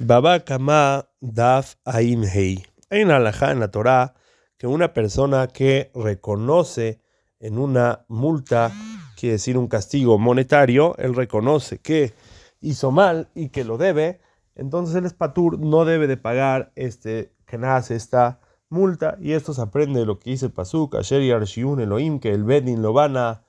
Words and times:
Baba 0.00 0.40
Kama 0.40 1.08
Daf 1.20 1.76
Aim 1.84 2.24
Hei. 2.24 2.66
Hay 2.90 3.04
una 3.04 3.16
alajá 3.16 3.52
en 3.52 3.60
la 3.60 3.70
Torah 3.70 4.14
que 4.58 4.66
una 4.66 4.92
persona 4.92 5.46
que 5.46 5.92
reconoce 5.94 7.00
en 7.38 7.58
una 7.58 8.04
multa, 8.08 8.72
quiere 9.16 9.34
decir 9.34 9.56
un 9.56 9.68
castigo 9.68 10.18
monetario, 10.18 10.96
él 10.98 11.14
reconoce 11.14 11.78
que 11.78 12.12
hizo 12.60 12.90
mal 12.90 13.28
y 13.36 13.50
que 13.50 13.62
lo 13.62 13.78
debe, 13.78 14.20
entonces 14.56 14.96
el 14.96 15.06
espatur 15.06 15.60
no 15.60 15.84
debe 15.84 16.08
de 16.08 16.16
pagar 16.16 16.72
este 16.74 17.32
que 17.46 17.56
nace 17.56 17.94
esta 17.94 18.40
multa 18.68 19.16
y 19.20 19.32
esto 19.32 19.54
se 19.54 19.62
aprende 19.62 20.00
de 20.00 20.06
lo 20.06 20.18
que 20.18 20.30
dice 20.30 20.50
Pasuk, 20.50 20.96
Asher 20.96 21.22
y 21.22 21.30
Elohim, 21.30 22.18
que 22.18 22.32
el 22.32 22.42
Bedin 22.42 22.82
lo 22.82 22.92
van 22.92 23.16
a 23.16 23.44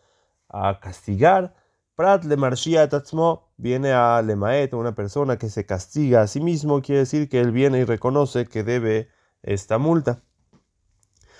castigar 0.80 1.56
Prat 1.96 2.26
le 2.26 2.36
marshia 2.36 2.90
tatzmo 2.90 3.54
viene 3.56 3.94
a 3.94 4.22
lemaet, 4.22 4.74
una 4.74 4.94
persona 4.94 5.38
que 5.38 5.50
se 5.50 5.66
castiga 5.66 6.22
a 6.22 6.28
sí 6.28 6.42
mismo, 6.42 6.82
quiere 6.82 7.00
decir 7.00 7.30
que 7.30 7.40
él 7.40 7.52
viene 7.52 7.80
y 7.80 7.84
reconoce 7.86 8.48
que 8.48 8.64
debe 8.64 9.08
esta 9.44 9.78
multa. 9.78 10.22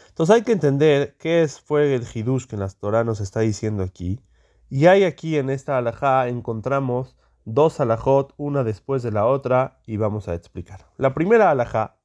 Entonces 0.08 0.34
hay 0.34 0.44
que 0.44 0.54
entender 0.54 1.18
qué 1.20 1.42
es, 1.42 1.60
fue 1.60 1.94
el 1.94 2.08
hidush 2.14 2.46
que 2.46 2.56
en 2.56 2.62
las 2.62 2.78
Torah 2.78 3.04
nos 3.04 3.20
está 3.20 3.42
diciendo 3.42 3.84
aquí. 3.84 4.22
Y 4.70 4.86
hay 4.86 5.04
aquí 5.04 5.38
en 5.38 5.50
esta 5.50 5.78
alajá 5.78 6.30
encontramos 6.30 7.18
dos 7.44 7.82
alajot, 7.82 8.34
una 8.38 8.64
después 8.64 9.04
de 9.04 9.12
la 9.12 9.26
otra, 9.26 9.82
y 9.86 9.98
vamos 9.98 10.30
a 10.30 10.36
explicar. 10.36 10.88
La 10.96 11.14
primera 11.14 11.52
alajá 11.52 11.98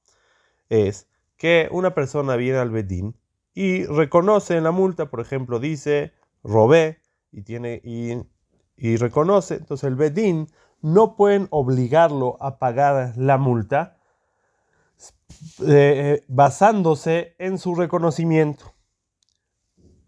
es 0.69 1.09
que 1.37 1.69
una 1.71 1.95
persona 1.95 2.35
viene 2.35 2.59
al 2.59 2.71
Bedín 2.71 3.16
y 3.55 3.85
reconoce 3.85 4.57
en 4.57 4.65
la 4.65 4.73
multa, 4.73 5.09
por 5.09 5.21
ejemplo, 5.21 5.60
dice 5.60 6.12
robé 6.43 7.01
y 7.30 7.43
tiene 7.43 7.80
y 8.80 8.97
reconoce, 8.97 9.57
entonces 9.57 9.87
el 9.87 9.95
Bedín 9.95 10.48
no 10.80 11.15
pueden 11.15 11.47
obligarlo 11.51 12.37
a 12.41 12.59
pagar 12.59 13.12
la 13.16 13.37
multa 13.37 13.98
eh, 15.66 16.25
basándose 16.29 17.35
en 17.38 17.59
su 17.59 17.74
reconocimiento. 17.74 18.74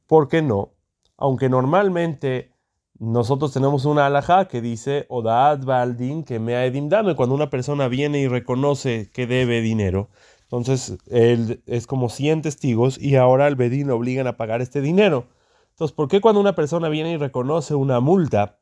¿Por 0.06 0.28
qué 0.28 0.42
no? 0.42 0.72
Aunque 1.18 1.48
normalmente 1.48 2.52
nosotros 2.98 3.52
tenemos 3.52 3.84
una 3.84 4.06
alajá 4.06 4.48
que 4.48 4.60
dice 4.60 5.06
Odaad 5.08 5.64
Baldin 5.64 6.24
que 6.24 6.38
me 6.38 6.64
edim 6.64 6.88
dame 6.88 7.14
cuando 7.14 7.34
una 7.34 7.50
persona 7.50 7.88
viene 7.88 8.20
y 8.20 8.28
reconoce 8.28 9.10
que 9.12 9.26
debe 9.26 9.60
dinero. 9.60 10.08
Entonces 10.42 10.98
él 11.10 11.62
es 11.66 11.86
como 11.86 12.08
100 12.08 12.42
testigos 12.42 12.98
y 12.98 13.16
ahora 13.16 13.48
el 13.48 13.56
Bedín 13.56 13.90
obligan 13.90 14.26
a 14.26 14.36
pagar 14.36 14.62
este 14.62 14.80
dinero. 14.80 15.26
Entonces, 15.70 15.94
¿por 15.94 16.08
qué 16.08 16.20
cuando 16.20 16.40
una 16.40 16.54
persona 16.54 16.88
viene 16.88 17.12
y 17.12 17.16
reconoce 17.16 17.74
una 17.74 18.00
multa 18.00 18.58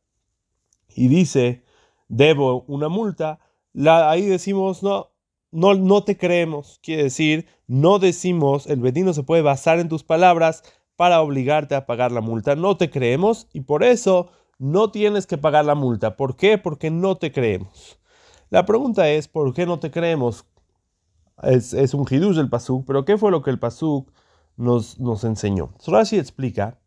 y 0.94 1.08
dice, 1.08 1.64
debo 2.08 2.64
una 2.66 2.88
multa, 2.88 3.38
la, 3.72 4.10
ahí 4.10 4.26
decimos, 4.26 4.82
no, 4.82 5.10
no, 5.52 5.74
no 5.74 6.04
te 6.04 6.16
creemos. 6.16 6.80
Quiere 6.82 7.04
decir, 7.04 7.46
no 7.66 7.98
decimos, 7.98 8.66
el 8.66 8.80
bedino 8.80 9.12
se 9.12 9.22
puede 9.22 9.42
basar 9.42 9.78
en 9.78 9.88
tus 9.88 10.02
palabras 10.04 10.62
para 10.96 11.20
obligarte 11.20 11.74
a 11.74 11.86
pagar 11.86 12.12
la 12.12 12.20
multa. 12.20 12.56
No 12.56 12.76
te 12.76 12.90
creemos 12.90 13.48
y 13.52 13.62
por 13.62 13.84
eso 13.84 14.30
no 14.58 14.90
tienes 14.90 15.26
que 15.26 15.38
pagar 15.38 15.64
la 15.64 15.74
multa. 15.74 16.16
¿Por 16.16 16.36
qué? 16.36 16.58
Porque 16.58 16.90
no 16.90 17.16
te 17.16 17.32
creemos. 17.32 17.98
La 18.50 18.66
pregunta 18.66 19.08
es, 19.08 19.28
¿por 19.28 19.54
qué 19.54 19.64
no 19.64 19.78
te 19.78 19.90
creemos? 19.90 20.44
Es, 21.42 21.94
un 21.94 22.04
hidush 22.08 22.36
del 22.36 22.50
pasuk, 22.50 22.84
pero 22.86 23.04
¿qué 23.04 23.16
fue 23.16 23.30
lo 23.30 23.42
que 23.42 23.50
el 23.50 23.58
pasuk 23.58 24.10
nos, 24.56 24.98
nos 25.00 25.24
enseñó? 25.24 25.72
Rashi 25.86 26.18
explica 26.18 26.78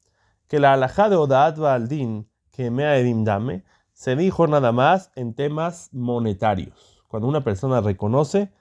que 0.48 0.60
la 0.60 0.74
alajá 0.74 1.10
de 1.10 1.16
Odaat 1.16 1.58
Baldin, 1.58 2.30
que 2.52 2.70
me 2.70 2.86
ha 2.86 3.02
dame, 3.24 3.64
se 3.94 4.16
dijo 4.16 4.48
nada 4.48 4.72
más 4.72 5.12
en 5.16 5.34
temas 5.34 5.90
monetarios, 5.94 7.04
cuando 7.08 7.28
una 7.28 7.44
persona 7.44 7.82
reconoce 7.82 8.52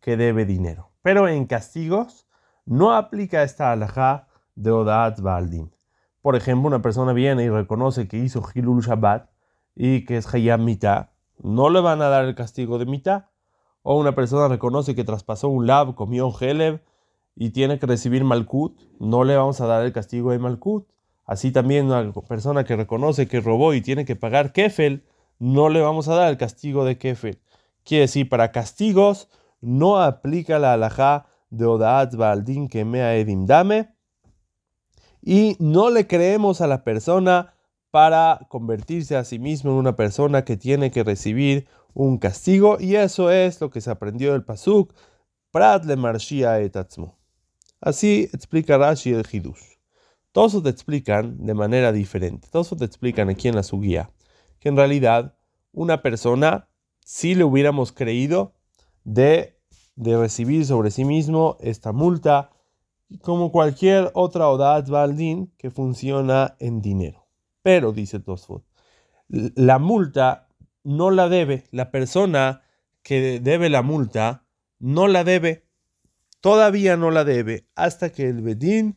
que 0.00 0.16
debe 0.16 0.44
dinero. 0.44 0.90
Pero 1.02 1.28
en 1.28 1.46
castigos 1.46 2.28
no 2.64 2.92
aplica 2.92 3.42
esta 3.42 3.72
alajá 3.72 4.28
de 4.54 4.70
Odat 4.70 5.20
Baldin. 5.20 5.74
Por 6.20 6.36
ejemplo, 6.36 6.68
una 6.68 6.82
persona 6.82 7.12
viene 7.12 7.44
y 7.44 7.50
reconoce 7.50 8.06
que 8.06 8.18
hizo 8.18 8.42
Hilul 8.54 8.82
Shabbat 8.82 9.28
y 9.74 10.04
que 10.04 10.18
es 10.18 10.32
Hayam 10.32 10.64
Mitah, 10.64 11.12
no 11.42 11.70
le 11.70 11.80
van 11.80 12.00
a 12.02 12.08
dar 12.08 12.24
el 12.24 12.34
castigo 12.34 12.78
de 12.78 12.86
Mitah. 12.86 13.30
O 13.82 13.98
una 13.98 14.14
persona 14.14 14.46
reconoce 14.46 14.94
que 14.94 15.02
traspasó 15.02 15.48
un 15.48 15.66
lab, 15.66 15.96
comió 15.96 16.28
un 16.28 16.34
Heleb 16.38 16.84
y 17.34 17.50
tiene 17.50 17.78
que 17.80 17.86
recibir 17.86 18.22
Malkut, 18.22 18.80
no 19.00 19.24
le 19.24 19.36
vamos 19.36 19.60
a 19.60 19.66
dar 19.66 19.84
el 19.84 19.92
castigo 19.92 20.30
de 20.30 20.38
Malkut. 20.38 20.91
Así 21.24 21.52
también 21.52 21.86
una 21.86 22.12
persona 22.12 22.64
que 22.64 22.76
reconoce 22.76 23.28
que 23.28 23.40
robó 23.40 23.74
y 23.74 23.80
tiene 23.80 24.04
que 24.04 24.16
pagar 24.16 24.52
kefel, 24.52 25.04
no 25.38 25.68
le 25.68 25.80
vamos 25.80 26.08
a 26.08 26.14
dar 26.14 26.30
el 26.30 26.36
castigo 26.36 26.84
de 26.84 26.98
kefel. 26.98 27.40
Quiere 27.84 28.02
decir, 28.02 28.28
para 28.28 28.52
castigos 28.52 29.28
no 29.60 30.00
aplica 30.00 30.58
la 30.58 30.74
alajá 30.74 31.26
de 31.50 31.66
Odaat 31.66 32.14
Baldin 32.14 32.68
que 32.68 32.84
mea 32.84 33.16
edim 33.16 33.46
dame 33.46 33.94
y 35.20 35.56
no 35.60 35.90
le 35.90 36.06
creemos 36.06 36.60
a 36.60 36.66
la 36.66 36.82
persona 36.82 37.54
para 37.90 38.40
convertirse 38.48 39.16
a 39.16 39.24
sí 39.24 39.38
mismo 39.38 39.70
en 39.70 39.76
una 39.76 39.94
persona 39.94 40.44
que 40.44 40.56
tiene 40.56 40.90
que 40.90 41.04
recibir 41.04 41.68
un 41.94 42.18
castigo 42.18 42.78
y 42.80 42.96
eso 42.96 43.30
es 43.30 43.60
lo 43.60 43.70
que 43.70 43.80
se 43.80 43.90
aprendió 43.90 44.32
del 44.32 44.44
pasuk 44.44 44.92
Prat 45.52 45.84
le 45.84 45.96
marshia 45.96 46.60
etatzmo. 46.60 47.18
Así 47.78 48.30
explica 48.32 48.78
Rashi 48.78 49.12
el 49.12 49.26
Hidush. 49.30 49.71
Todos 50.32 50.62
te 50.62 50.68
explican 50.70 51.44
de 51.44 51.54
manera 51.54 51.92
diferente. 51.92 52.48
Todos 52.50 52.76
te 52.76 52.84
explican 52.84 53.28
aquí 53.28 53.48
en 53.48 53.54
la 53.54 53.62
su 53.62 53.80
guía 53.80 54.10
que 54.62 54.68
en 54.68 54.76
realidad 54.76 55.34
una 55.72 56.02
persona, 56.02 56.68
si 57.00 57.34
le 57.34 57.42
hubiéramos 57.42 57.90
creído 57.90 58.54
de, 59.02 59.58
de 59.96 60.16
recibir 60.16 60.64
sobre 60.64 60.92
sí 60.92 61.04
mismo 61.04 61.56
esta 61.60 61.92
multa, 61.92 62.50
como 63.22 63.50
cualquier 63.50 64.12
otra 64.14 64.48
Odat 64.48 64.88
Baldin 64.88 65.52
que 65.58 65.72
funciona 65.72 66.56
en 66.60 66.80
dinero. 66.80 67.26
Pero, 67.62 67.92
dice 67.92 68.20
Tosfot, 68.20 68.64
la 69.28 69.80
multa 69.80 70.48
no 70.84 71.10
la 71.10 71.28
debe, 71.28 71.64
la 71.72 71.90
persona 71.90 72.62
que 73.02 73.40
debe 73.40 73.68
la 73.68 73.82
multa 73.82 74.46
no 74.78 75.08
la 75.08 75.24
debe, 75.24 75.66
todavía 76.40 76.96
no 76.96 77.10
la 77.10 77.24
debe, 77.24 77.66
hasta 77.74 78.10
que 78.10 78.28
el 78.28 78.42
Bedín 78.42 78.96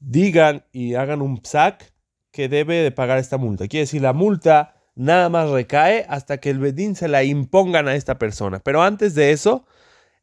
digan 0.00 0.64
y 0.72 0.94
hagan 0.94 1.22
un 1.22 1.40
psac 1.42 1.92
que 2.32 2.48
debe 2.48 2.76
de 2.76 2.90
pagar 2.90 3.18
esta 3.18 3.38
multa. 3.38 3.68
Quiere 3.68 3.82
decir, 3.82 4.02
la 4.02 4.12
multa 4.12 4.74
nada 4.94 5.28
más 5.28 5.50
recae 5.50 6.04
hasta 6.08 6.38
que 6.38 6.50
el 6.50 6.58
bedín 6.58 6.96
se 6.96 7.08
la 7.08 7.22
impongan 7.22 7.88
a 7.88 7.94
esta 7.94 8.18
persona. 8.18 8.60
Pero 8.60 8.82
antes 8.82 9.14
de 9.14 9.32
eso, 9.32 9.64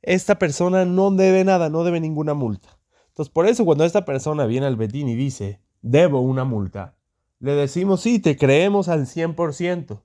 esta 0.01 0.39
persona 0.39 0.85
no 0.85 1.11
debe 1.11 1.43
nada, 1.43 1.69
no 1.69 1.83
debe 1.83 1.99
ninguna 1.99 2.33
multa. 2.33 2.77
Entonces, 3.09 3.31
por 3.31 3.47
eso 3.47 3.65
cuando 3.65 3.83
esta 3.83 4.05
persona 4.05 4.45
viene 4.45 4.67
al 4.67 4.75
bedín 4.75 5.09
y 5.09 5.15
dice, 5.15 5.59
debo 5.81 6.21
una 6.21 6.43
multa, 6.43 6.95
le 7.39 7.53
decimos, 7.53 8.01
sí, 8.01 8.19
te 8.19 8.37
creemos 8.37 8.89
al 8.89 9.05
100%, 9.05 10.01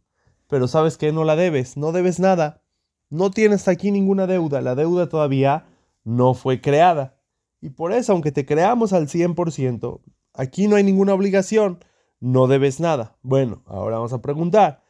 pero 0.49 0.69
sabes 0.69 0.97
que 0.97 1.13
no 1.13 1.25
la 1.25 1.37
debes, 1.37 1.77
no 1.77 1.93
debes 1.93 2.21
nada, 2.21 2.63
no 3.11 3.31
tienes 3.31 3.69
aquí 3.69 3.91
ninguna 3.91 4.27
deuda, 4.27 4.61
la 4.61 4.75
deuda 4.75 5.09
todavía 5.09 5.67
no 6.05 6.35
fue 6.35 6.61
creada. 6.61 7.17
Y 7.63 7.71
por 7.71 7.93
eso, 7.93 8.13
aunque 8.13 8.33
te 8.33 8.45
creamos 8.45 8.93
al 8.93 9.07
100%, 9.07 10.01
aquí 10.35 10.67
no 10.67 10.75
hay 10.75 10.83
ninguna 10.83 11.15
obligación, 11.15 11.83
no 12.19 12.49
debes 12.49 12.81
nada. 12.81 13.17
Bueno, 13.23 13.63
ahora 13.67 13.97
vamos 13.97 14.13
a 14.13 14.21
preguntar, 14.21 14.83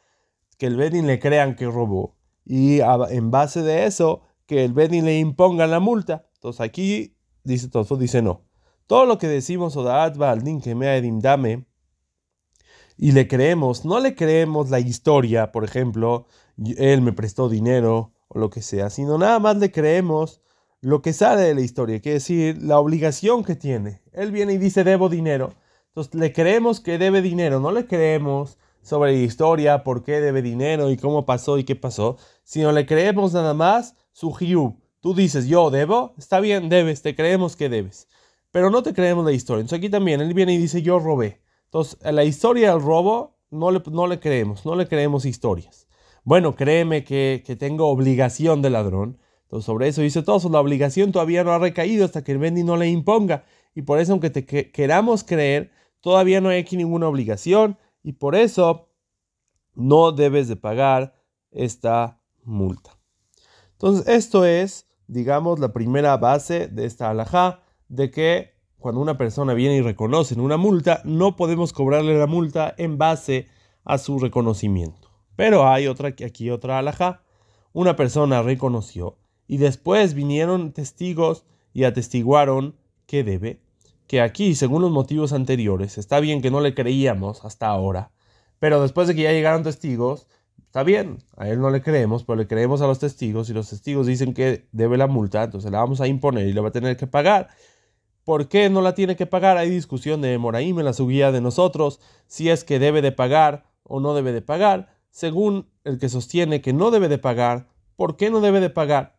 que 0.57 0.65
el 0.65 0.75
Bedin 0.75 1.05
le 1.05 1.19
crean 1.19 1.55
que 1.55 1.67
robó 1.67 2.17
y 2.43 2.79
en 2.81 3.31
base 3.31 3.61
de 3.61 3.85
eso, 3.85 4.21
que 4.47 4.65
el 4.65 4.73
Bedin 4.73 5.05
le 5.05 5.19
imponga 5.19 5.67
la 5.67 5.79
multa. 5.79 6.25
Entonces 6.33 6.61
aquí 6.61 7.15
dice 7.43 7.69
todo, 7.69 7.95
dice 7.95 8.23
no. 8.23 8.41
Todo 8.87 9.05
lo 9.05 9.19
que 9.19 9.27
decimos 9.27 9.77
Odaat 9.77 10.17
Baldin 10.17 10.59
que 10.59 10.73
me 10.73 10.99
dame 11.21 11.65
y 12.97 13.11
le 13.11 13.27
creemos, 13.27 13.85
no 13.85 13.99
le 13.99 14.15
creemos 14.15 14.71
la 14.71 14.79
historia, 14.79 15.51
por 15.51 15.63
ejemplo, 15.63 16.25
él 16.57 17.01
me 17.01 17.13
prestó 17.13 17.49
dinero 17.49 18.13
o 18.27 18.39
lo 18.39 18.49
que 18.49 18.63
sea, 18.63 18.89
sino 18.89 19.19
nada 19.19 19.39
más 19.39 19.57
le 19.57 19.71
creemos 19.71 20.41
lo 20.83 21.01
que 21.01 21.13
sale 21.13 21.43
de 21.43 21.55
la 21.55 21.61
historia, 21.61 22.01
quiere 22.01 22.15
decir 22.15 22.61
la 22.61 22.77
obligación 22.77 23.45
que 23.45 23.55
tiene. 23.55 24.01
Él 24.11 24.31
viene 24.31 24.51
y 24.53 24.57
dice 24.57 24.83
debo 24.83 25.07
dinero. 25.07 25.53
Entonces 25.87 26.13
le 26.13 26.33
creemos 26.33 26.81
que 26.81 26.97
debe 26.97 27.21
dinero, 27.21 27.61
no 27.61 27.71
le 27.71 27.87
creemos 27.87 28.57
sobre 28.81 29.13
la 29.13 29.19
historia, 29.19 29.85
por 29.85 30.03
qué 30.03 30.19
debe 30.19 30.41
dinero 30.41 30.91
y 30.91 30.97
cómo 30.97 31.25
pasó 31.25 31.57
y 31.57 31.63
qué 31.63 31.77
pasó, 31.77 32.17
sino 32.43 32.73
le 32.73 32.85
creemos 32.85 33.31
nada 33.31 33.53
más 33.53 33.95
su 34.11 34.35
hiu. 34.37 34.77
Tú 34.99 35.13
dices, 35.13 35.47
yo 35.47 35.69
debo, 35.71 36.15
está 36.17 36.41
bien, 36.41 36.67
debes, 36.67 37.01
te 37.01 37.15
creemos 37.15 37.55
que 37.55 37.69
debes. 37.69 38.09
Pero 38.51 38.69
no 38.69 38.83
te 38.83 38.93
creemos 38.93 39.23
la 39.23 39.31
historia. 39.31 39.61
Entonces 39.61 39.77
aquí 39.77 39.89
también 39.89 40.19
él 40.19 40.33
viene 40.33 40.53
y 40.53 40.57
dice, 40.57 40.81
yo 40.81 40.99
robé. 40.99 41.41
Entonces, 41.65 41.97
la 42.03 42.25
historia 42.25 42.73
del 42.73 42.81
robo 42.81 43.37
no 43.51 43.71
le, 43.71 43.81
no 43.89 44.05
le 44.05 44.19
creemos, 44.19 44.65
no 44.65 44.75
le 44.75 44.85
creemos 44.89 45.23
historias. 45.23 45.87
Bueno, 46.25 46.57
créeme 46.57 47.05
que, 47.05 47.41
que 47.45 47.55
tengo 47.55 47.87
obligación 47.87 48.61
de 48.61 48.69
ladrón 48.69 49.17
sobre 49.61 49.87
eso 49.87 50.01
dice 50.01 50.23
todo, 50.23 50.49
la 50.49 50.59
obligación 50.59 51.11
todavía 51.11 51.43
no 51.43 51.51
ha 51.51 51.59
recaído 51.59 52.05
hasta 52.05 52.23
que 52.23 52.31
el 52.31 52.37
Bendi 52.37 52.63
no 52.63 52.77
le 52.77 52.89
imponga. 52.89 53.45
Y 53.75 53.83
por 53.83 53.99
eso, 53.99 54.13
aunque 54.13 54.29
te 54.29 54.45
queramos 54.45 55.23
creer, 55.23 55.71
todavía 56.01 56.41
no 56.41 56.49
hay 56.49 56.59
aquí 56.59 56.77
ninguna 56.77 57.07
obligación. 57.07 57.77
Y 58.03 58.13
por 58.13 58.35
eso 58.35 58.89
no 59.75 60.11
debes 60.11 60.47
de 60.47 60.55
pagar 60.55 61.15
esta 61.51 62.19
multa. 62.43 62.97
Entonces, 63.73 64.07
esto 64.07 64.45
es, 64.45 64.87
digamos, 65.07 65.59
la 65.59 65.73
primera 65.73 66.17
base 66.17 66.67
de 66.67 66.85
esta 66.85 67.09
alajá, 67.09 67.63
de 67.89 68.11
que 68.11 68.53
cuando 68.77 69.01
una 69.01 69.17
persona 69.17 69.53
viene 69.53 69.77
y 69.77 69.81
reconoce 69.81 70.39
una 70.39 70.57
multa, 70.57 71.01
no 71.05 71.35
podemos 71.35 71.73
cobrarle 71.73 72.17
la 72.17 72.27
multa 72.27 72.73
en 72.77 72.97
base 72.97 73.47
a 73.83 73.97
su 73.97 74.19
reconocimiento. 74.19 75.09
Pero 75.35 75.67
hay 75.67 75.87
otra, 75.87 76.09
aquí 76.09 76.49
otra 76.49 76.79
alajá. 76.79 77.23
Una 77.71 77.95
persona 77.95 78.41
reconoció 78.41 79.17
y 79.47 79.57
después 79.57 80.13
vinieron 80.13 80.71
testigos 80.71 81.45
y 81.73 81.83
atestiguaron 81.83 82.75
que 83.05 83.23
debe. 83.23 83.59
Que 84.07 84.21
aquí, 84.21 84.55
según 84.55 84.81
los 84.81 84.91
motivos 84.91 85.33
anteriores, 85.33 85.97
está 85.97 86.19
bien 86.19 86.41
que 86.41 86.51
no 86.51 86.61
le 86.61 86.73
creíamos 86.73 87.45
hasta 87.45 87.67
ahora, 87.67 88.11
pero 88.59 88.81
después 88.81 89.07
de 89.07 89.15
que 89.15 89.23
ya 89.23 89.31
llegaron 89.31 89.63
testigos, 89.63 90.27
está 90.65 90.83
bien, 90.83 91.19
a 91.37 91.49
él 91.49 91.59
no 91.59 91.69
le 91.69 91.81
creemos, 91.81 92.23
pero 92.23 92.35
le 92.35 92.47
creemos 92.47 92.81
a 92.81 92.87
los 92.87 92.99
testigos 92.99 93.49
y 93.49 93.53
los 93.53 93.69
testigos 93.69 94.07
dicen 94.07 94.33
que 94.33 94.67
debe 94.71 94.97
la 94.97 95.07
multa, 95.07 95.43
entonces 95.43 95.71
la 95.71 95.79
vamos 95.79 96.01
a 96.01 96.07
imponer 96.07 96.47
y 96.47 96.53
le 96.53 96.61
va 96.61 96.69
a 96.69 96.71
tener 96.71 96.97
que 96.97 97.07
pagar. 97.07 97.49
¿Por 98.23 98.47
qué 98.47 98.69
no 98.69 98.81
la 98.81 98.95
tiene 98.95 99.15
que 99.15 99.25
pagar? 99.25 99.57
Hay 99.57 99.69
discusión 99.69 100.21
de 100.21 100.37
Moraim 100.37 100.79
en 100.79 100.85
la 100.85 100.93
subida 100.93 101.31
de 101.31 101.41
nosotros, 101.41 101.99
si 102.27 102.49
es 102.49 102.63
que 102.63 102.79
debe 102.79 103.01
de 103.01 103.11
pagar 103.11 103.65
o 103.83 103.99
no 103.99 104.13
debe 104.13 104.31
de 104.31 104.41
pagar. 104.41 104.95
Según 105.11 105.69
el 105.83 105.99
que 105.99 106.09
sostiene 106.09 106.61
que 106.61 106.71
no 106.71 106.89
debe 106.89 107.09
de 107.09 107.17
pagar, 107.17 107.67
¿por 107.95 108.15
qué 108.15 108.29
no 108.29 108.39
debe 108.39 108.61
de 108.61 108.69
pagar? 108.69 109.17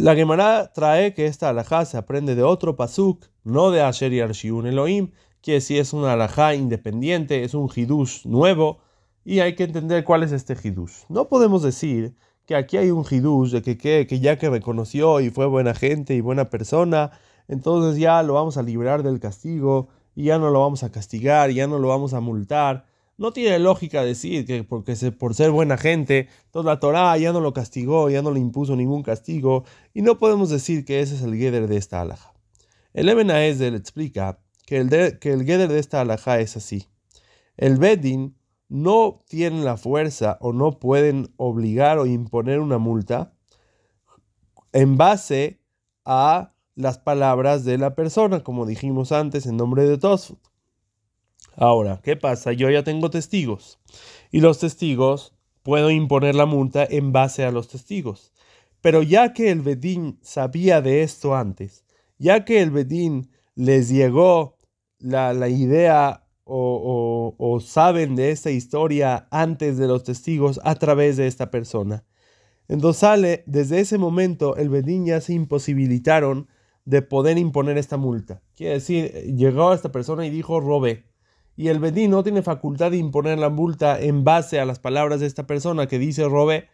La 0.00 0.14
Gemara 0.14 0.70
trae 0.72 1.12
que 1.12 1.26
esta 1.26 1.48
alajá 1.48 1.84
se 1.84 1.96
aprende 1.96 2.36
de 2.36 2.44
otro 2.44 2.76
pasuk, 2.76 3.24
no 3.42 3.72
de 3.72 3.82
Asher 3.82 4.12
y 4.12 4.20
Arshiun 4.20 4.68
Elohim, 4.68 5.10
que 5.40 5.60
si 5.60 5.76
es 5.76 5.92
una 5.92 6.12
alajá 6.12 6.54
independiente, 6.54 7.42
es 7.42 7.52
un 7.52 7.68
hidush 7.74 8.24
nuevo, 8.24 8.78
y 9.24 9.40
hay 9.40 9.56
que 9.56 9.64
entender 9.64 10.04
cuál 10.04 10.22
es 10.22 10.30
este 10.30 10.56
hidush. 10.62 11.02
No 11.08 11.26
podemos 11.26 11.64
decir 11.64 12.14
que 12.46 12.54
aquí 12.54 12.76
hay 12.76 12.92
un 12.92 13.04
hidush 13.10 13.50
de 13.50 13.60
que, 13.60 13.76
que, 13.76 14.06
que, 14.08 14.20
ya 14.20 14.38
que 14.38 14.48
reconoció 14.48 15.18
y 15.18 15.30
fue 15.30 15.46
buena 15.46 15.74
gente 15.74 16.14
y 16.14 16.20
buena 16.20 16.48
persona, 16.48 17.10
entonces 17.48 18.00
ya 18.00 18.22
lo 18.22 18.34
vamos 18.34 18.56
a 18.56 18.62
librar 18.62 19.02
del 19.02 19.18
castigo 19.18 19.88
y 20.14 20.26
ya 20.26 20.38
no 20.38 20.50
lo 20.50 20.60
vamos 20.60 20.84
a 20.84 20.92
castigar, 20.92 21.50
ya 21.50 21.66
no 21.66 21.80
lo 21.80 21.88
vamos 21.88 22.14
a 22.14 22.20
multar. 22.20 22.86
No 23.18 23.32
tiene 23.32 23.58
lógica 23.58 24.04
decir 24.04 24.46
que 24.46 24.62
porque 24.62 24.94
se, 24.94 25.10
por 25.10 25.34
ser 25.34 25.50
buena 25.50 25.76
gente, 25.76 26.28
toda 26.52 26.72
la 26.72 26.80
Torah 26.80 27.18
ya 27.18 27.32
no 27.32 27.40
lo 27.40 27.52
castigó, 27.52 28.08
ya 28.08 28.22
no 28.22 28.30
le 28.30 28.38
impuso 28.38 28.76
ningún 28.76 29.02
castigo, 29.02 29.64
y 29.92 30.02
no 30.02 30.18
podemos 30.18 30.50
decir 30.50 30.84
que 30.84 31.00
ese 31.00 31.16
es 31.16 31.22
el 31.22 31.34
Geder 31.34 31.66
de 31.66 31.76
esta 31.76 32.00
alhaja. 32.00 32.32
El 32.94 33.08
Eben 33.08 33.26
le 33.26 33.76
explica 33.76 34.38
que 34.66 34.78
el, 34.78 34.88
de, 34.88 35.18
que 35.18 35.32
el 35.32 35.44
Geder 35.44 35.68
de 35.68 35.80
esta 35.80 36.00
alhaja 36.00 36.38
es 36.38 36.56
así. 36.56 36.86
El 37.56 37.76
Bedin 37.76 38.36
no 38.68 39.18
tiene 39.28 39.64
la 39.64 39.76
fuerza 39.76 40.38
o 40.40 40.52
no 40.52 40.78
pueden 40.78 41.34
obligar 41.36 41.98
o 41.98 42.06
imponer 42.06 42.60
una 42.60 42.78
multa 42.78 43.32
en 44.72 44.96
base 44.96 45.60
a 46.04 46.54
las 46.76 46.98
palabras 46.98 47.64
de 47.64 47.78
la 47.78 47.96
persona, 47.96 48.44
como 48.44 48.64
dijimos 48.64 49.10
antes 49.10 49.46
en 49.46 49.56
nombre 49.56 49.88
de 49.88 49.98
Tosfot. 49.98 50.47
Ahora, 51.60 52.00
¿qué 52.04 52.14
pasa? 52.14 52.52
Yo 52.52 52.70
ya 52.70 52.84
tengo 52.84 53.10
testigos 53.10 53.80
y 54.30 54.40
los 54.40 54.60
testigos 54.60 55.34
puedo 55.64 55.90
imponer 55.90 56.36
la 56.36 56.46
multa 56.46 56.86
en 56.88 57.10
base 57.12 57.44
a 57.44 57.50
los 57.50 57.66
testigos. 57.66 58.32
Pero 58.80 59.02
ya 59.02 59.32
que 59.32 59.50
el 59.50 59.62
Bedín 59.62 60.20
sabía 60.22 60.80
de 60.80 61.02
esto 61.02 61.34
antes, 61.34 61.84
ya 62.16 62.44
que 62.44 62.62
el 62.62 62.70
Bedín 62.70 63.30
les 63.56 63.88
llegó 63.88 64.56
la, 65.00 65.48
idea 65.48 66.24
o, 66.44 67.34
o, 67.36 67.60
saben 67.60 68.14
de 68.14 68.30
esta 68.30 68.52
historia 68.52 69.26
antes 69.32 69.78
de 69.78 69.88
los 69.88 70.04
testigos 70.04 70.60
a 70.62 70.76
través 70.76 71.16
de 71.16 71.26
esta 71.26 71.50
persona. 71.50 72.04
Entonces 72.68 73.00
sale, 73.00 73.42
desde 73.46 73.80
ese 73.80 73.98
momento 73.98 74.56
el 74.56 74.68
Bedín 74.68 75.06
ya 75.06 75.20
se 75.20 75.32
imposibilitaron 75.32 76.46
de 76.84 77.02
poder 77.02 77.36
imponer 77.36 77.78
esta 77.78 77.96
multa. 77.96 78.42
Quiere 78.54 78.74
decir, 78.74 79.12
llegó 79.36 79.72
esta 79.72 79.90
persona 79.90 80.24
y 80.24 80.30
dijo, 80.30 80.60
robe 80.60 81.07
y 81.58 81.70
el 81.70 81.80
Bedín 81.80 82.12
no 82.12 82.22
tiene 82.22 82.42
facultad 82.42 82.92
de 82.92 82.98
imponer 82.98 83.36
la 83.40 83.48
multa 83.48 84.00
en 84.00 84.22
base 84.22 84.60
a 84.60 84.64
las 84.64 84.78
palabras 84.78 85.18
de 85.18 85.26
esta 85.26 85.48
persona 85.48 85.88
que 85.88 85.98
dice 85.98 86.28
robe. 86.28 86.68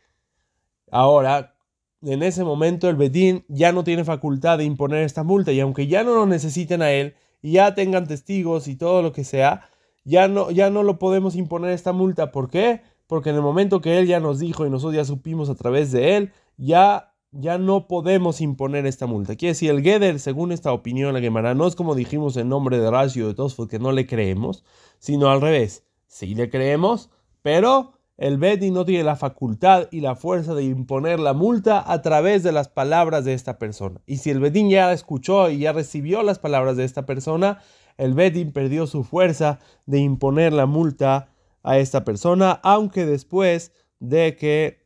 Ahora, 0.90 1.56
en 2.02 2.22
ese 2.22 2.44
momento 2.44 2.90
el 2.90 2.96
Bedín 2.96 3.46
ya 3.48 3.72
no 3.72 3.82
tiene 3.82 4.04
facultad 4.04 4.58
de 4.58 4.64
imponer 4.64 5.02
esta 5.02 5.22
multa 5.22 5.52
y 5.52 5.60
aunque 5.60 5.86
ya 5.86 6.04
no 6.04 6.14
lo 6.14 6.26
necesiten 6.26 6.82
a 6.82 6.92
él 6.92 7.14
y 7.40 7.52
ya 7.52 7.74
tengan 7.74 8.06
testigos 8.06 8.68
y 8.68 8.76
todo 8.76 9.00
lo 9.00 9.12
que 9.12 9.24
sea, 9.24 9.70
ya 10.04 10.28
no, 10.28 10.50
ya 10.50 10.68
no 10.68 10.82
lo 10.82 10.98
podemos 10.98 11.34
imponer 11.34 11.70
esta 11.70 11.94
multa. 11.94 12.30
¿Por 12.30 12.50
qué? 12.50 12.82
Porque 13.06 13.30
en 13.30 13.36
el 13.36 13.42
momento 13.42 13.80
que 13.80 13.98
él 13.98 14.06
ya 14.06 14.20
nos 14.20 14.38
dijo 14.38 14.66
y 14.66 14.70
nosotros 14.70 14.96
ya 14.96 15.06
supimos 15.06 15.48
a 15.48 15.54
través 15.54 15.92
de 15.92 16.18
él, 16.18 16.32
ya 16.58 17.13
ya 17.36 17.58
no 17.58 17.86
podemos 17.88 18.40
imponer 18.40 18.86
esta 18.86 19.06
multa. 19.06 19.36
Quiere 19.36 19.52
decir, 19.52 19.70
el 19.70 19.82
Geder, 19.82 20.20
según 20.20 20.52
esta 20.52 20.72
opinión, 20.72 21.14
la 21.14 21.20
Gemara, 21.20 21.54
no 21.54 21.66
es 21.66 21.74
como 21.74 21.94
dijimos 21.94 22.36
en 22.36 22.48
nombre 22.48 22.78
de 22.78 22.90
Rashi 22.90 23.20
de 23.20 23.34
todos, 23.34 23.56
que 23.68 23.78
no 23.78 23.92
le 23.92 24.06
creemos, 24.06 24.64
sino 24.98 25.28
al 25.30 25.40
revés. 25.40 25.84
Sí 26.06 26.34
le 26.34 26.48
creemos, 26.48 27.10
pero 27.42 27.94
el 28.16 28.38
Bedi 28.38 28.70
no 28.70 28.84
tiene 28.84 29.02
la 29.02 29.16
facultad 29.16 29.88
y 29.90 30.00
la 30.00 30.14
fuerza 30.14 30.54
de 30.54 30.62
imponer 30.62 31.18
la 31.18 31.32
multa 31.32 31.82
a 31.92 32.00
través 32.02 32.44
de 32.44 32.52
las 32.52 32.68
palabras 32.68 33.24
de 33.24 33.34
esta 33.34 33.58
persona. 33.58 34.00
Y 34.06 34.18
si 34.18 34.30
el 34.30 34.38
Bedín 34.38 34.70
ya 34.70 34.92
escuchó 34.92 35.50
y 35.50 35.58
ya 35.58 35.72
recibió 35.72 36.22
las 36.22 36.38
palabras 36.38 36.76
de 36.76 36.84
esta 36.84 37.06
persona, 37.06 37.58
el 37.98 38.14
Bedín 38.14 38.52
perdió 38.52 38.86
su 38.86 39.02
fuerza 39.02 39.58
de 39.86 39.98
imponer 39.98 40.52
la 40.52 40.66
multa 40.66 41.30
a 41.64 41.78
esta 41.78 42.04
persona, 42.04 42.60
aunque 42.62 43.04
después 43.06 43.72
de 43.98 44.36
que 44.36 44.83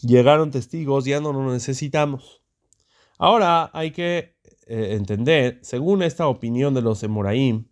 llegaron 0.00 0.50
testigos, 0.50 1.04
ya 1.04 1.20
no 1.20 1.32
lo 1.32 1.52
necesitamos. 1.52 2.42
Ahora 3.18 3.70
hay 3.72 3.90
que 3.92 4.36
eh, 4.66 4.94
entender, 4.96 5.58
según 5.62 6.02
esta 6.02 6.26
opinión 6.26 6.74
de 6.74 6.82
los 6.82 7.02
Emoraim, 7.02 7.68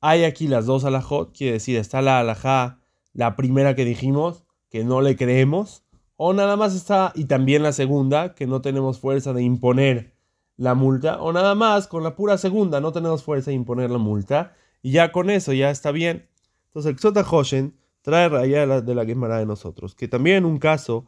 hay 0.00 0.24
aquí 0.24 0.46
las 0.46 0.66
dos 0.66 0.84
alajot, 0.84 1.36
quiere 1.36 1.54
decir, 1.54 1.76
está 1.76 2.02
la 2.02 2.20
alajá, 2.20 2.80
la 3.12 3.36
primera 3.36 3.74
que 3.74 3.84
dijimos, 3.84 4.44
que 4.70 4.84
no 4.84 5.00
le 5.00 5.16
creemos, 5.16 5.84
o 6.16 6.32
nada 6.32 6.56
más 6.56 6.74
está, 6.74 7.12
y 7.14 7.24
también 7.24 7.62
la 7.62 7.72
segunda, 7.72 8.34
que 8.34 8.46
no 8.46 8.60
tenemos 8.60 8.98
fuerza 8.98 9.32
de 9.32 9.42
imponer 9.42 10.14
la 10.56 10.74
multa, 10.74 11.20
o 11.20 11.32
nada 11.32 11.54
más 11.54 11.86
con 11.86 12.02
la 12.02 12.14
pura 12.16 12.38
segunda, 12.38 12.80
no 12.80 12.92
tenemos 12.92 13.22
fuerza 13.22 13.50
de 13.50 13.56
imponer 13.56 13.90
la 13.90 13.98
multa, 13.98 14.52
y 14.82 14.92
ya 14.92 15.12
con 15.12 15.30
eso 15.30 15.52
ya 15.52 15.70
está 15.70 15.92
bien. 15.92 16.28
Entonces 16.66 16.92
el 16.92 16.98
Xota 16.98 17.24
Hoshen 17.28 17.76
trae 18.02 18.28
raya 18.28 18.80
de 18.80 18.94
la 18.94 19.04
Gemara 19.04 19.38
de 19.38 19.46
nosotros, 19.46 19.94
que 19.94 20.08
también 20.08 20.44
un 20.44 20.58
caso 20.58 21.06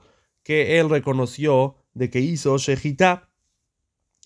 que 0.51 0.81
él 0.81 0.91
reconoció 0.91 1.77
de 1.95 2.11
que 2.11 2.19
hizo 2.19 2.59
Shejitá. 2.59 3.29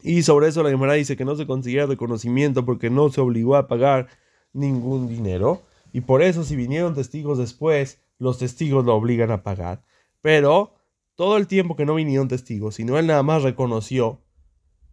Y 0.03 0.23
sobre 0.23 0.49
eso 0.49 0.63
la 0.63 0.71
Gemara 0.71 0.95
dice 0.95 1.19
que 1.19 1.27
no 1.27 1.37
se 1.37 1.47
considera 1.47 1.85
reconocimiento 1.85 2.65
porque 2.65 2.89
no 2.89 3.11
se 3.11 3.21
obligó 3.21 3.57
a 3.57 3.69
pagar 3.69 4.09
ningún 4.55 5.07
dinero. 5.07 5.61
Y 5.93 6.01
por 6.01 6.23
eso 6.23 6.43
si 6.43 6.57
vinieron 6.57 6.95
testigos 6.95 7.37
después, 7.37 8.01
los 8.19 8.39
testigos 8.39 8.87
lo 8.87 8.95
obligan 8.95 9.33
a 9.33 9.43
pagar. 9.43 9.85
Pero 10.23 10.73
todo 11.15 11.37
el 11.37 11.47
tiempo 11.47 11.77
que 11.77 11.85
no 11.85 11.95
vinieron 11.95 12.27
testigos, 12.27 12.77
sino 12.77 12.99
él 12.99 13.07
nada 13.07 13.23
más 13.23 13.43
reconoció, 13.43 14.23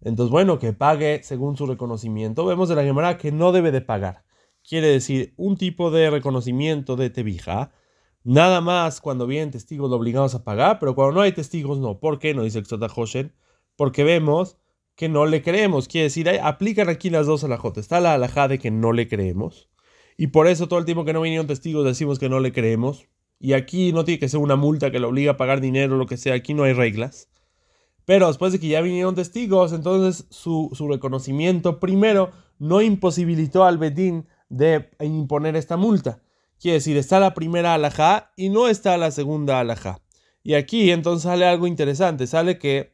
entonces 0.01 0.31
bueno, 0.31 0.59
que 0.59 0.73
pague 0.73 1.23
según 1.23 1.55
su 1.55 1.65
reconocimiento. 1.65 2.45
Vemos 2.45 2.67
de 2.67 2.75
la 2.75 2.83
Gemara 2.83 3.17
que 3.17 3.31
no 3.31 3.53
debe 3.53 3.71
de 3.71 3.79
pagar. 3.79 4.25
Quiere 4.67 4.87
decir, 4.87 5.33
un 5.37 5.55
tipo 5.55 5.91
de 5.91 6.09
reconocimiento 6.09 6.97
de 6.97 7.09
tebija 7.09 7.71
Nada 8.23 8.61
más 8.61 9.01
cuando 9.01 9.25
vienen 9.25 9.51
testigos 9.51 9.89
lo 9.89 9.95
obligamos 9.95 10.35
a 10.35 10.43
pagar, 10.43 10.77
pero 10.79 10.93
cuando 10.93 11.15
no 11.15 11.21
hay 11.21 11.31
testigos 11.31 11.79
no. 11.79 11.99
¿Por 11.99 12.19
qué 12.19 12.33
no? 12.33 12.43
Dice 12.43 12.59
Exota 12.59 12.87
Hoshen. 12.95 13.33
Porque 13.75 14.03
vemos 14.03 14.57
que 14.95 15.09
no 15.09 15.25
le 15.25 15.41
creemos. 15.41 15.87
Quiere 15.87 16.05
decir, 16.05 16.29
aplican 16.29 16.89
aquí 16.89 17.09
las 17.09 17.25
dos 17.25 17.43
a 17.43 17.47
la 17.47 17.57
J. 17.57 17.79
Está 17.79 17.99
la 17.99 18.13
alajá 18.13 18.47
de 18.47 18.59
que 18.59 18.69
no 18.69 18.93
le 18.93 19.07
creemos. 19.07 19.69
Y 20.17 20.27
por 20.27 20.47
eso 20.47 20.67
todo 20.67 20.77
el 20.77 20.85
tiempo 20.85 21.05
que 21.05 21.13
no 21.13 21.21
vinieron 21.21 21.47
testigos 21.47 21.83
decimos 21.83 22.19
que 22.19 22.29
no 22.29 22.39
le 22.39 22.51
creemos. 22.51 23.07
Y 23.39 23.53
aquí 23.53 23.91
no 23.91 24.05
tiene 24.05 24.19
que 24.19 24.29
ser 24.29 24.39
una 24.39 24.55
multa 24.55 24.91
que 24.91 24.99
lo 24.99 25.09
obliga 25.09 25.31
a 25.31 25.37
pagar 25.37 25.61
dinero 25.61 25.95
o 25.95 25.97
lo 25.97 26.05
que 26.05 26.17
sea. 26.17 26.35
Aquí 26.35 26.53
no 26.53 26.63
hay 26.63 26.73
reglas. 26.73 27.27
Pero 28.05 28.27
después 28.27 28.51
de 28.51 28.59
que 28.59 28.67
ya 28.67 28.81
vinieron 28.81 29.15
testigos, 29.15 29.73
entonces 29.73 30.27
su, 30.29 30.69
su 30.73 30.87
reconocimiento 30.87 31.79
primero 31.79 32.31
no 32.59 32.81
imposibilitó 32.83 33.63
al 33.63 33.79
Bedín 33.79 34.27
de 34.49 34.91
imponer 34.99 35.55
esta 35.55 35.77
multa. 35.77 36.21
Quiere 36.61 36.75
decir, 36.75 36.95
está 36.95 37.19
la 37.19 37.33
primera 37.33 37.73
alajá 37.73 38.31
y 38.37 38.49
no 38.49 38.67
está 38.67 38.95
la 38.95 39.09
segunda 39.09 39.59
alajá. 39.59 39.99
Y 40.43 40.53
aquí 40.53 40.91
entonces 40.91 41.23
sale 41.23 41.45
algo 41.45 41.65
interesante, 41.65 42.27
sale 42.27 42.59
que 42.59 42.93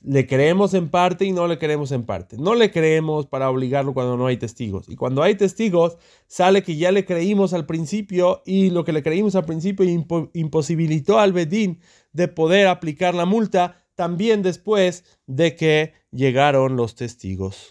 le 0.00 0.28
creemos 0.28 0.74
en 0.74 0.90
parte 0.90 1.24
y 1.24 1.32
no 1.32 1.48
le 1.48 1.58
creemos 1.58 1.90
en 1.90 2.04
parte. 2.04 2.36
No 2.38 2.54
le 2.54 2.70
creemos 2.70 3.26
para 3.26 3.50
obligarlo 3.50 3.94
cuando 3.94 4.16
no 4.16 4.26
hay 4.26 4.36
testigos. 4.36 4.88
Y 4.88 4.94
cuando 4.94 5.24
hay 5.24 5.34
testigos, 5.34 5.98
sale 6.28 6.62
que 6.62 6.76
ya 6.76 6.92
le 6.92 7.04
creímos 7.04 7.52
al 7.52 7.66
principio 7.66 8.42
y 8.46 8.70
lo 8.70 8.84
que 8.84 8.92
le 8.92 9.02
creímos 9.02 9.34
al 9.34 9.44
principio 9.44 9.84
imposibilitó 10.32 11.18
al 11.18 11.32
Bedín 11.32 11.80
de 12.12 12.28
poder 12.28 12.68
aplicar 12.68 13.16
la 13.16 13.26
multa 13.26 13.76
también 13.96 14.42
después 14.42 15.04
de 15.26 15.56
que 15.56 15.94
llegaron 16.12 16.76
los 16.76 16.94
testigos. 16.94 17.56